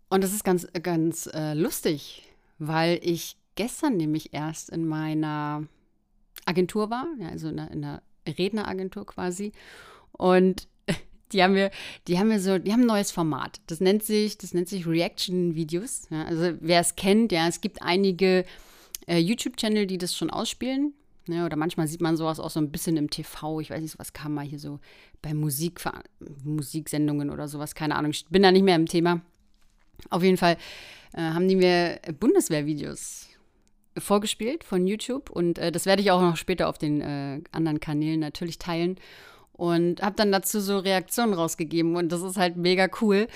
Und 0.09 0.23
das 0.23 0.33
ist 0.33 0.43
ganz, 0.43 0.67
ganz 0.81 1.27
äh, 1.33 1.53
lustig, 1.53 2.23
weil 2.57 2.99
ich 3.03 3.37
gestern 3.55 3.97
nämlich 3.97 4.33
erst 4.33 4.69
in 4.69 4.87
meiner 4.87 5.67
Agentur 6.45 6.89
war, 6.89 7.07
ja, 7.19 7.29
also 7.29 7.49
in 7.49 7.59
einer, 7.59 8.01
Redneragentur 8.27 9.05
quasi. 9.05 9.51
Und 10.13 10.67
die 11.33 11.43
haben 11.43 11.53
mir, 11.53 11.71
die 12.07 12.19
haben 12.19 12.27
mir 12.29 12.39
so, 12.39 12.57
die 12.57 12.71
haben 12.71 12.81
ein 12.81 12.87
neues 12.87 13.11
Format. 13.11 13.59
Das 13.67 13.79
nennt 13.79 14.03
sich, 14.03 14.37
das 14.37 14.53
nennt 14.53 14.69
sich 14.69 14.87
Reaction-Videos. 14.87 16.07
Ja, 16.09 16.23
also 16.25 16.53
wer 16.59 16.79
es 16.79 16.95
kennt, 16.95 17.31
ja, 17.31 17.47
es 17.47 17.61
gibt 17.61 17.81
einige 17.81 18.45
äh, 19.07 19.17
YouTube-Channel, 19.17 19.87
die 19.87 19.97
das 19.97 20.15
schon 20.15 20.29
ausspielen. 20.29 20.93
Ja, 21.27 21.45
oder 21.45 21.55
manchmal 21.55 21.87
sieht 21.87 22.01
man 22.01 22.17
sowas 22.17 22.39
auch 22.39 22.49
so 22.49 22.59
ein 22.59 22.71
bisschen 22.71 22.97
im 22.97 23.09
TV. 23.09 23.61
Ich 23.61 23.69
weiß 23.69 23.81
nicht, 23.81 23.97
was 23.97 24.11
kam 24.13 24.33
mal 24.33 24.45
hier 24.45 24.59
so 24.59 24.79
bei 25.21 25.33
Musik, 25.33 25.81
Musiksendungen 26.43 27.29
oder 27.29 27.47
sowas. 27.47 27.75
Keine 27.75 27.95
Ahnung. 27.95 28.11
Ich 28.11 28.25
bin 28.27 28.43
da 28.43 28.51
nicht 28.51 28.63
mehr 28.63 28.75
im 28.75 28.87
Thema. 28.87 29.21
Auf 30.09 30.21
jeden 30.21 30.37
Fall 30.37 30.57
äh, 31.13 31.21
haben 31.21 31.47
die 31.47 31.55
mir 31.55 31.99
Bundeswehrvideos 32.19 33.29
vorgespielt 33.97 34.63
von 34.63 34.87
YouTube 34.87 35.29
und 35.29 35.59
äh, 35.59 35.71
das 35.71 35.85
werde 35.85 36.01
ich 36.01 36.11
auch 36.11 36.21
noch 36.21 36.35
später 36.35 36.67
auf 36.67 36.77
den 36.77 37.01
äh, 37.01 37.41
anderen 37.51 37.79
Kanälen 37.79 38.19
natürlich 38.19 38.57
teilen 38.57 38.97
und 39.53 40.01
habe 40.01 40.15
dann 40.15 40.31
dazu 40.31 40.59
so 40.59 40.79
Reaktionen 40.79 41.33
rausgegeben 41.33 41.95
und 41.95 42.11
das 42.11 42.21
ist 42.21 42.37
halt 42.37 42.57
mega 42.57 42.87
cool. 43.01 43.27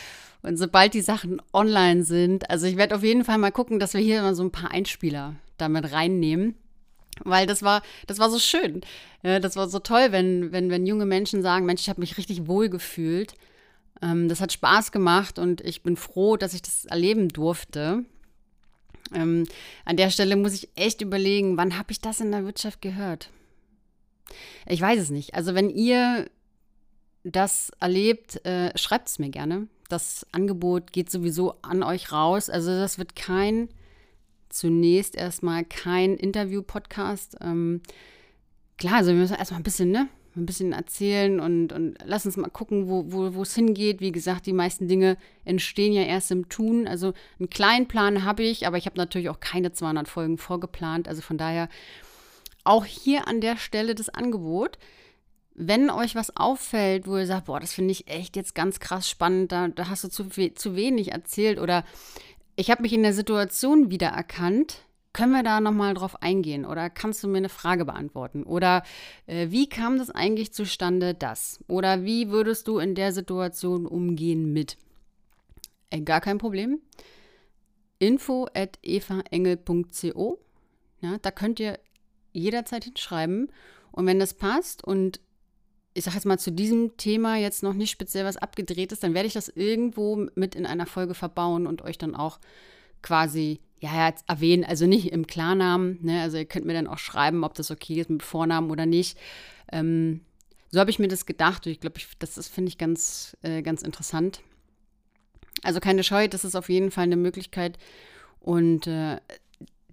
Und 0.41 0.57
sobald 0.57 0.93
die 0.93 1.01
Sachen 1.01 1.41
online 1.53 2.03
sind, 2.03 2.50
also 2.50 2.67
ich 2.67 2.77
werde 2.77 2.95
auf 2.95 3.03
jeden 3.03 3.25
Fall 3.25 3.38
mal 3.38 3.51
gucken, 3.51 3.79
dass 3.79 3.93
wir 3.93 4.01
hier 4.01 4.21
mal 4.21 4.36
so 4.36 4.43
ein 4.43 4.51
paar 4.51 4.71
Einspieler 4.71 5.36
damit 5.57 5.91
reinnehmen. 5.91 6.55
Weil 7.24 7.47
das 7.47 7.63
war, 7.63 7.81
das 8.05 8.19
war 8.19 8.29
so 8.29 8.38
schön. 8.38 8.81
Das 9.24 9.55
war 9.55 9.67
so 9.67 9.79
toll, 9.79 10.12
wenn, 10.12 10.51
wenn, 10.51 10.69
wenn 10.69 10.86
junge 10.86 11.05
Menschen 11.05 11.41
sagen, 11.41 11.65
Mensch, 11.65 11.81
ich 11.81 11.89
habe 11.89 12.00
mich 12.00 12.17
richtig 12.17 12.45
wohl 12.47 12.69
gefühlt. 12.69 13.33
Ähm, 14.01 14.29
das 14.29 14.39
hat 14.41 14.53
Spaß 14.53 14.91
gemacht 14.91 15.39
und 15.39 15.62
ich 15.62 15.81
bin 15.81 15.97
froh, 15.97 16.38
dass 16.38 16.53
ich 16.53 16.62
das 16.62 16.86
erleben 16.86 17.29
durfte. 17.29 18.05
Ähm, 19.13 19.45
an 19.86 19.97
der 19.97 20.12
Stelle 20.12 20.36
muss 20.36 20.53
ich 20.53 20.69
echt 20.75 21.01
überlegen, 21.01 21.57
wann 21.57 21.77
habe 21.77 21.91
ich 21.91 22.01
das 22.01 22.19
in 22.19 22.31
der 22.31 22.45
Wirtschaft 22.45 22.81
gehört? 22.81 23.31
Ich 24.65 24.81
weiß 24.81 25.00
es 25.00 25.10
nicht. 25.10 25.34
Also 25.34 25.55
wenn 25.55 25.69
ihr 25.69 26.29
das 27.24 27.72
erlebt, 27.79 28.46
äh, 28.46 28.77
schreibt 28.77 29.10
es 29.10 29.19
mir 29.19 29.29
gerne. 29.29 29.67
Das 29.89 30.25
Angebot 30.31 30.91
geht 30.91 31.10
sowieso 31.10 31.55
an 31.62 31.84
euch 31.84 32.12
raus. 32.12 32.50
Also 32.50 32.72
das 32.72 32.98
wird 32.98 33.15
kein, 33.15 33.69
zunächst 34.50 35.15
erstmal 35.15 35.63
kein 35.65 36.15
Interview-Podcast. 36.15 37.38
Ähm, 37.41 37.81
klar, 38.77 38.96
also 38.96 39.12
wir 39.12 39.17
müssen 39.17 39.36
erstmal 39.36 39.60
ein 39.60 39.63
bisschen, 39.63 39.91
ne? 39.91 40.10
ein 40.38 40.46
bisschen 40.46 40.72
erzählen 40.72 41.39
und, 41.39 41.74
und 41.74 41.98
lass 42.05 42.25
uns 42.25 42.38
mal 42.38 42.50
gucken, 42.50 42.88
wo, 42.88 43.05
wo, 43.12 43.41
es 43.41 43.55
hingeht. 43.55 44.01
Wie 44.01 44.12
gesagt, 44.12 44.46
die 44.46 44.53
meisten 44.53 44.88
Dinge 44.88 45.17
entstehen 45.43 45.93
ja 45.93 46.03
erst 46.03 46.31
im 46.31 46.48
Tun. 46.48 46.88
Also 46.88 47.13
einen 47.39 47.50
kleinen 47.50 47.88
Plan 47.88 48.24
habe 48.24 48.43
ich, 48.43 48.67
aber 48.67 48.77
ich 48.77 48.86
habe 48.86 48.98
natürlich 48.98 49.29
auch 49.29 49.39
keine 49.39 49.72
200 49.72 50.07
Folgen 50.07 50.38
vorgeplant. 50.38 51.07
Also 51.07 51.22
von 51.22 51.38
daher 51.38 51.69
auch 52.67 52.86
hier 52.86 53.27
an 53.27 53.41
der 53.41 53.57
Stelle 53.57 53.95
das 53.95 54.09
Angebot. 54.09 54.77
Wenn 55.53 55.89
euch 55.89 56.13
was 56.15 56.38
auffällt, 56.38 57.07
wo 57.07 57.17
ihr 57.17 57.25
sagt, 57.25 57.45
boah, 57.45 57.59
das 57.59 57.74
finde 57.74 57.91
ich 57.91 58.07
echt 58.07 58.36
jetzt 58.36 58.53
ganz 58.53 58.79
krass 58.79 59.09
spannend, 59.09 59.51
da, 59.51 59.69
da 59.69 59.89
hast 59.89 60.03
du 60.03 60.09
zu, 60.09 60.29
zu 60.29 60.75
wenig 60.75 61.12
erzählt 61.13 61.59
oder 61.59 61.83
ich 62.55 62.69
habe 62.69 62.83
mich 62.83 62.93
in 62.93 63.03
der 63.03 63.13
Situation 63.13 63.89
wiedererkannt, 63.89 64.81
können 65.13 65.31
wir 65.31 65.41
da 65.41 65.62
nochmal 65.62 65.95
drauf 65.95 66.21
eingehen 66.21 66.63
oder 66.63 66.91
kannst 66.91 67.24
du 67.24 67.27
mir 67.27 67.38
eine 67.38 67.50
Frage 67.50 67.86
beantworten? 67.86 68.43
Oder 68.43 68.83
äh, 69.25 69.47
wie 69.50 69.67
kam 69.67 69.97
das 69.97 70.12
eigentlich 70.12 70.53
zustande, 70.53 71.15
das? 71.15 71.59
Oder 71.67 72.03
wie 72.03 72.29
würdest 72.29 72.67
du 72.67 72.77
in 72.77 72.93
der 72.93 73.12
Situation 73.12 73.88
umgehen 73.88 74.53
mit? 74.53 74.77
Äh, 75.89 76.01
gar 76.01 76.21
kein 76.21 76.38
Problem. 76.38 76.81
Info 77.97 78.47
at 78.53 78.77
evaengel.co. 78.83 80.39
Ja, 81.01 81.17
da 81.19 81.31
könnt 81.31 81.59
ihr 81.59 81.79
jederzeit 82.38 82.84
hinschreiben. 82.84 83.51
Und 83.91 84.06
wenn 84.06 84.20
das 84.20 84.34
passt 84.34 84.84
und 84.84 85.20
ich 85.94 86.03
sage 86.03 86.15
jetzt 86.15 86.25
mal 86.25 86.38
zu 86.38 86.51
diesem 86.51 86.96
Thema 86.98 87.38
jetzt 87.38 87.63
noch 87.63 87.74
nicht 87.74 87.89
speziell 87.89 88.24
was 88.24 88.38
abgedreht 88.38 88.91
ist, 88.91 89.03
dann 89.03 89.15
werde 89.15 89.27
ich 89.27 89.34
das 89.34 89.50
irgendwo 89.50 90.27
mit 90.36 90.53
in 90.53 90.67
einer 90.67 90.86
Folge 90.86 91.15
verbauen 91.15 91.65
und 91.65 91.82
euch 91.82 91.98
dann 91.98 92.13
auch 92.13 92.39
quasi 93.01 93.60
ja, 93.79 94.13
erwähnen, 94.27 94.63
also 94.63 94.86
nicht 94.86 95.12
im 95.12 95.27
Klarnamen, 95.27 96.00
ne? 96.01 96.22
also 96.22 96.38
ihr 96.38 96.46
könnt 96.46 96.65
mir 96.65 96.74
dann 96.74 96.88
auch 96.88 96.98
schreiben, 96.98 97.44
ob 97.44 97.53
das 97.56 97.72
okay 97.72 98.00
ist 98.00 98.10
mit 98.10 98.24
Vornamen 98.24 98.72
oder 98.72 98.86
nicht. 98.86 99.17
Ähm, 99.72 100.22
so 100.72 100.79
habe 100.79 100.89
ich 100.89 101.00
mir 101.00 101.08
das 101.08 101.25
gedacht 101.25 101.65
und 101.65 101.72
ich 101.72 101.79
glaube, 101.79 102.00
das, 102.20 102.36
das 102.36 102.48
finde 102.48 102.70
ich 102.70 102.77
ganz, 102.77 103.38
äh, 103.41 103.62
ganz 103.62 103.82
interessant. 103.82 104.41
Also 105.63 105.79
keine 105.79 106.03
Scheu, 106.03 106.27
das 106.27 106.46
ist 106.46 106.56
auf 106.56 106.70
jeden 106.70 106.91
Fall 106.91 107.06
eine 107.06 107.15
Möglichkeit. 107.15 107.77
Und 108.39 108.88
äh, 108.88 109.17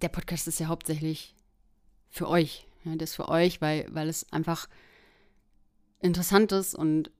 der 0.01 0.09
Podcast 0.09 0.47
ist 0.47 0.59
ja 0.59 0.67
hauptsächlich 0.67 1.35
für 2.15 2.29
euch. 2.29 2.65
Ja, 2.83 2.95
das 2.95 3.15
für 3.15 3.29
euch, 3.29 3.61
weil, 3.61 3.87
weil 3.91 4.09
es 4.09 4.31
einfach 4.31 4.67
interessant 6.01 6.51
ist 6.51 6.75
und 6.75 7.11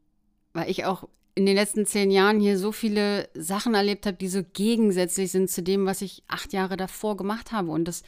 weil 0.54 0.70
ich 0.70 0.86
auch 0.86 1.08
in 1.34 1.46
den 1.46 1.56
letzten 1.56 1.86
zehn 1.86 2.12
Jahren 2.12 2.40
hier 2.40 2.58
so 2.58 2.72
viele 2.72 3.28
Sachen 3.34 3.74
erlebt 3.74 4.06
habe, 4.06 4.16
die 4.16 4.30
so 4.30 4.42
gegensätzlich 4.54 5.32
sind 5.32 5.50
zu 5.50 5.62
dem, 5.62 5.86
was 5.86 6.02
ich 6.02 6.24
acht 6.28 6.54
Jahre 6.54 6.78
davor 6.78 7.18
gemacht 7.18 7.52
habe. 7.52 7.72
Und 7.72 7.86
das, 7.86 8.04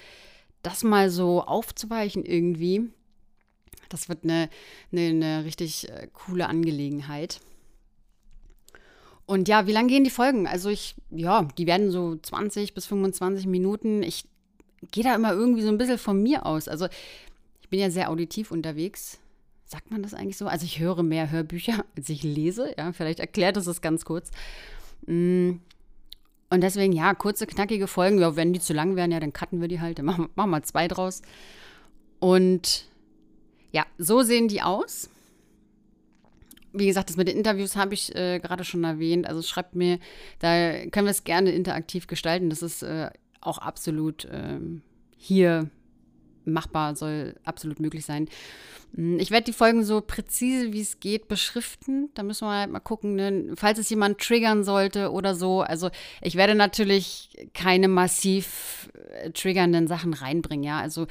das 0.62 0.84
mal 0.84 1.10
so 1.10 1.44
aufzuweichen 1.44 2.24
irgendwie, 2.24 2.89
das 3.89 4.08
wird 4.08 4.24
eine, 4.24 4.50
eine, 4.91 5.08
eine 5.08 5.46
richtig 5.46 5.89
äh, 5.89 6.08
coole 6.13 6.48
Angelegenheit. 6.48 7.41
Und 9.25 9.50
ja, 9.50 9.67
wie 9.67 9.74
lange 9.74 9.89
gehen 9.89 10.06
die 10.06 10.10
Folgen? 10.10 10.48
Also 10.48 10.70
ich, 10.70 10.96
ja, 11.10 11.44
die 11.58 11.67
werden 11.67 11.91
so 11.91 12.15
20 12.15 12.74
bis 12.74 12.86
25 12.86 13.46
Minuten. 13.46 14.03
Ich 14.03 14.24
gehe 14.91 15.03
da 15.03 15.15
immer 15.15 15.31
irgendwie 15.34 15.62
so 15.62 15.69
ein 15.69 15.77
bisschen 15.77 15.98
von 15.98 16.22
mir 16.22 16.46
aus. 16.46 16.67
Also 16.67 16.88
ich 17.62 17.69
bin 17.69 17.79
ja 17.79 17.89
sehr 17.89 18.10
auditiv 18.10 18.51
unterwegs. 18.51 19.19
Sagt 19.65 19.91
man 19.91 20.01
das 20.01 20.13
eigentlich 20.13 20.38
so? 20.38 20.48
Also 20.48 20.65
ich 20.65 20.79
höre 20.79 21.03
mehr 21.03 21.31
Hörbücher, 21.31 21.84
als 21.98 22.10
ich 22.10 22.24
lese. 22.24 22.74
Ja, 22.77 22.93
vielleicht 22.93 23.19
erklärt 23.19 23.57
es 23.57 23.65
das 23.65 23.81
ganz 23.81 24.05
kurz. 24.05 24.31
Mm. 25.05 25.53
Und 26.50 26.62
deswegen, 26.62 26.93
ja, 26.93 27.13
kurze, 27.13 27.46
knackige 27.46 27.88
Folgen. 27.88 28.19
Ja, 28.19 28.38
wenn 28.38 28.53
die 28.53 28.62
zu 28.62 28.72
lang 28.72 28.96
werden, 28.96 29.12
ja, 29.12 29.19
dann 29.19 29.34
cutten 29.34 29.60
wir 29.60 29.67
die 29.67 29.81
halt. 29.81 30.00
Dann 30.00 30.05
machen, 30.05 30.29
machen 30.36 30.51
wir 30.51 30.63
zwei 30.63 30.88
draus. 30.88 31.22
Und 32.19 32.86
ja, 33.74 33.86
so 33.98 34.22
sehen 34.22 34.48
die 34.48 34.62
aus. 34.62 35.10
Wie 36.72 36.88
gesagt, 36.88 37.10
das 37.10 37.17
mit 37.17 37.27
den 37.27 37.38
Interviews 37.38 37.75
habe 37.75 37.93
ich 37.93 38.15
äh, 38.15 38.39
gerade 38.39 38.63
schon 38.63 38.86
erwähnt. 38.86 39.27
Also 39.27 39.41
schreibt 39.41 39.75
mir, 39.75 40.00
da 40.39 40.86
können 40.89 41.07
wir 41.07 41.12
es 41.12 41.25
gerne 41.25 41.51
interaktiv 41.51 42.07
gestalten. 42.07 42.50
Das 42.50 42.62
ist 42.62 42.81
äh, 42.81 43.10
auch 43.41 43.58
absolut 43.58 44.25
äh, 44.25 44.60
hier 45.17 45.70
machbar, 46.46 46.96
soll 46.96 47.36
absolut 47.44 47.79
möglich 47.79 48.06
sein. 48.06 48.29
Hm, 48.96 49.20
ich 49.20 49.32
werde 49.32 49.46
die 49.46 49.53
Folgen 49.53 49.84
so 49.84 50.01
präzise 50.01 50.74
wie 50.74 50.82
es 50.82 51.00
geht 51.00 51.27
beschriften. 51.27 52.10
Da 52.13 52.24
müssen 52.24 52.48
wir 52.48 52.53
halt 52.53 52.72
mal 52.72 52.79
gucken, 52.79 53.15
ne? 53.15 53.53
falls 53.56 53.79
es 53.79 53.89
jemand 53.89 54.20
triggern 54.20 54.63
sollte 54.63 55.12
oder 55.12 55.36
so. 55.36 55.62
Also 55.62 55.89
ich 56.22 56.36
werde 56.36 56.56
natürlich 56.56 57.48
keine 57.53 57.88
massiv 57.88 58.89
äh, 59.12 59.32
triggernden 59.32 59.88
Sachen 59.88 60.13
reinbringen, 60.13 60.63
ja. 60.63 60.79
Also 60.79 61.08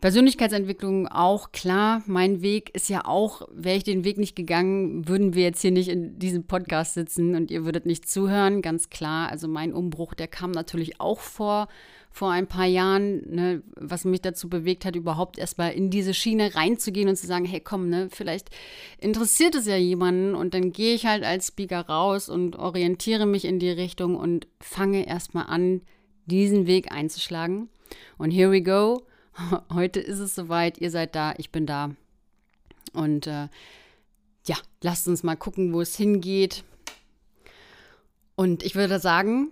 Persönlichkeitsentwicklung 0.00 1.08
auch 1.08 1.52
klar. 1.52 2.02
Mein 2.06 2.42
Weg 2.42 2.74
ist 2.74 2.88
ja 2.88 3.04
auch, 3.04 3.48
wäre 3.52 3.76
ich 3.76 3.84
den 3.84 4.04
Weg 4.04 4.18
nicht 4.18 4.36
gegangen, 4.36 5.08
würden 5.08 5.34
wir 5.34 5.44
jetzt 5.44 5.62
hier 5.62 5.70
nicht 5.70 5.88
in 5.88 6.18
diesem 6.18 6.44
Podcast 6.44 6.94
sitzen 6.94 7.34
und 7.34 7.50
ihr 7.50 7.64
würdet 7.64 7.86
nicht 7.86 8.08
zuhören, 8.08 8.62
ganz 8.62 8.90
klar. 8.90 9.30
Also 9.30 9.48
mein 9.48 9.72
Umbruch, 9.72 10.14
der 10.14 10.28
kam 10.28 10.50
natürlich 10.50 11.00
auch 11.00 11.20
vor 11.20 11.68
vor 12.14 12.30
ein 12.30 12.46
paar 12.46 12.66
Jahren, 12.66 13.28
ne, 13.28 13.62
was 13.74 14.04
mich 14.04 14.22
dazu 14.22 14.48
bewegt 14.48 14.84
hat, 14.84 14.94
überhaupt 14.94 15.36
erstmal 15.36 15.72
in 15.72 15.90
diese 15.90 16.14
Schiene 16.14 16.54
reinzugehen 16.54 17.08
und 17.08 17.16
zu 17.16 17.26
sagen, 17.26 17.44
hey 17.44 17.58
komm, 17.58 17.88
ne, 17.88 18.06
vielleicht 18.08 18.50
interessiert 19.00 19.56
es 19.56 19.66
ja 19.66 19.76
jemanden 19.76 20.36
und 20.36 20.54
dann 20.54 20.70
gehe 20.70 20.94
ich 20.94 21.06
halt 21.06 21.24
als 21.24 21.48
Speaker 21.48 21.80
raus 21.80 22.28
und 22.28 22.54
orientiere 22.54 23.26
mich 23.26 23.44
in 23.44 23.58
die 23.58 23.70
Richtung 23.70 24.14
und 24.14 24.46
fange 24.60 25.08
erstmal 25.08 25.46
an, 25.46 25.80
diesen 26.26 26.68
Weg 26.68 26.92
einzuschlagen. 26.92 27.68
Und 28.16 28.30
here 28.30 28.52
we 28.52 28.62
go. 28.62 29.02
Heute 29.72 30.00
ist 30.00 30.18
es 30.18 30.34
soweit, 30.34 30.78
ihr 30.78 30.90
seid 30.90 31.14
da, 31.14 31.34
ich 31.38 31.50
bin 31.50 31.66
da. 31.66 31.90
Und 32.92 33.26
äh, 33.26 33.48
ja, 34.46 34.56
lasst 34.82 35.08
uns 35.08 35.22
mal 35.22 35.36
gucken, 35.36 35.72
wo 35.72 35.80
es 35.80 35.96
hingeht. 35.96 36.64
Und 38.36 38.62
ich 38.62 38.74
würde 38.74 38.98
sagen, 38.98 39.48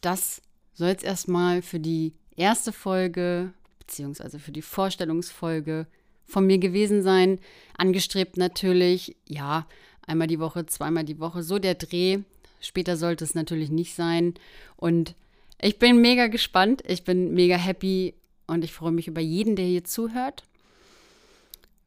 das 0.00 0.42
soll 0.74 0.88
jetzt 0.88 1.04
erstmal 1.04 1.62
für 1.62 1.80
die 1.80 2.14
erste 2.36 2.72
Folge, 2.72 3.52
beziehungsweise 3.78 4.38
für 4.38 4.52
die 4.52 4.62
Vorstellungsfolge 4.62 5.86
von 6.24 6.46
mir 6.46 6.58
gewesen 6.58 7.02
sein. 7.02 7.38
Angestrebt 7.76 8.36
natürlich, 8.36 9.16
ja, 9.26 9.66
einmal 10.06 10.26
die 10.26 10.40
Woche, 10.40 10.66
zweimal 10.66 11.04
die 11.04 11.18
Woche, 11.18 11.42
so 11.42 11.58
der 11.58 11.74
Dreh. 11.74 12.20
Später 12.60 12.96
sollte 12.96 13.24
es 13.24 13.34
natürlich 13.34 13.70
nicht 13.70 13.94
sein. 13.94 14.34
Und 14.76 15.14
ich 15.60 15.78
bin 15.78 16.00
mega 16.00 16.26
gespannt, 16.28 16.82
ich 16.86 17.04
bin 17.04 17.34
mega 17.34 17.56
happy 17.56 18.14
und 18.46 18.64
ich 18.64 18.72
freue 18.72 18.92
mich 18.92 19.08
über 19.08 19.20
jeden, 19.20 19.56
der 19.56 19.66
hier 19.66 19.84
zuhört. 19.84 20.44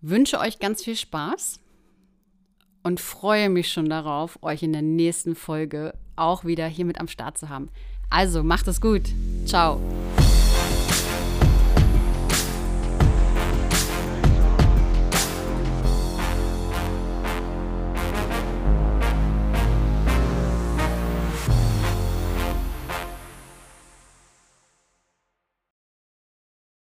Wünsche 0.02 0.40
euch 0.40 0.60
ganz 0.60 0.84
viel 0.84 0.96
Spaß 0.96 1.60
und 2.84 3.00
freue 3.00 3.50
mich 3.50 3.72
schon 3.72 3.90
darauf, 3.90 4.38
euch 4.42 4.64
in 4.64 4.74
der 4.74 4.82
nächsten 4.82 5.36
Folge 5.36 5.94
auch 6.16 6.46
wieder 6.46 6.68
hier 6.68 6.86
mit 6.86 7.00
am 7.00 7.08
Start 7.08 7.38
zu 7.38 7.50
haben. 7.50 7.70
Also 8.10 8.44
macht 8.44 8.68
es 8.68 8.80
gut. 8.80 9.04
Ciao. 9.46 9.82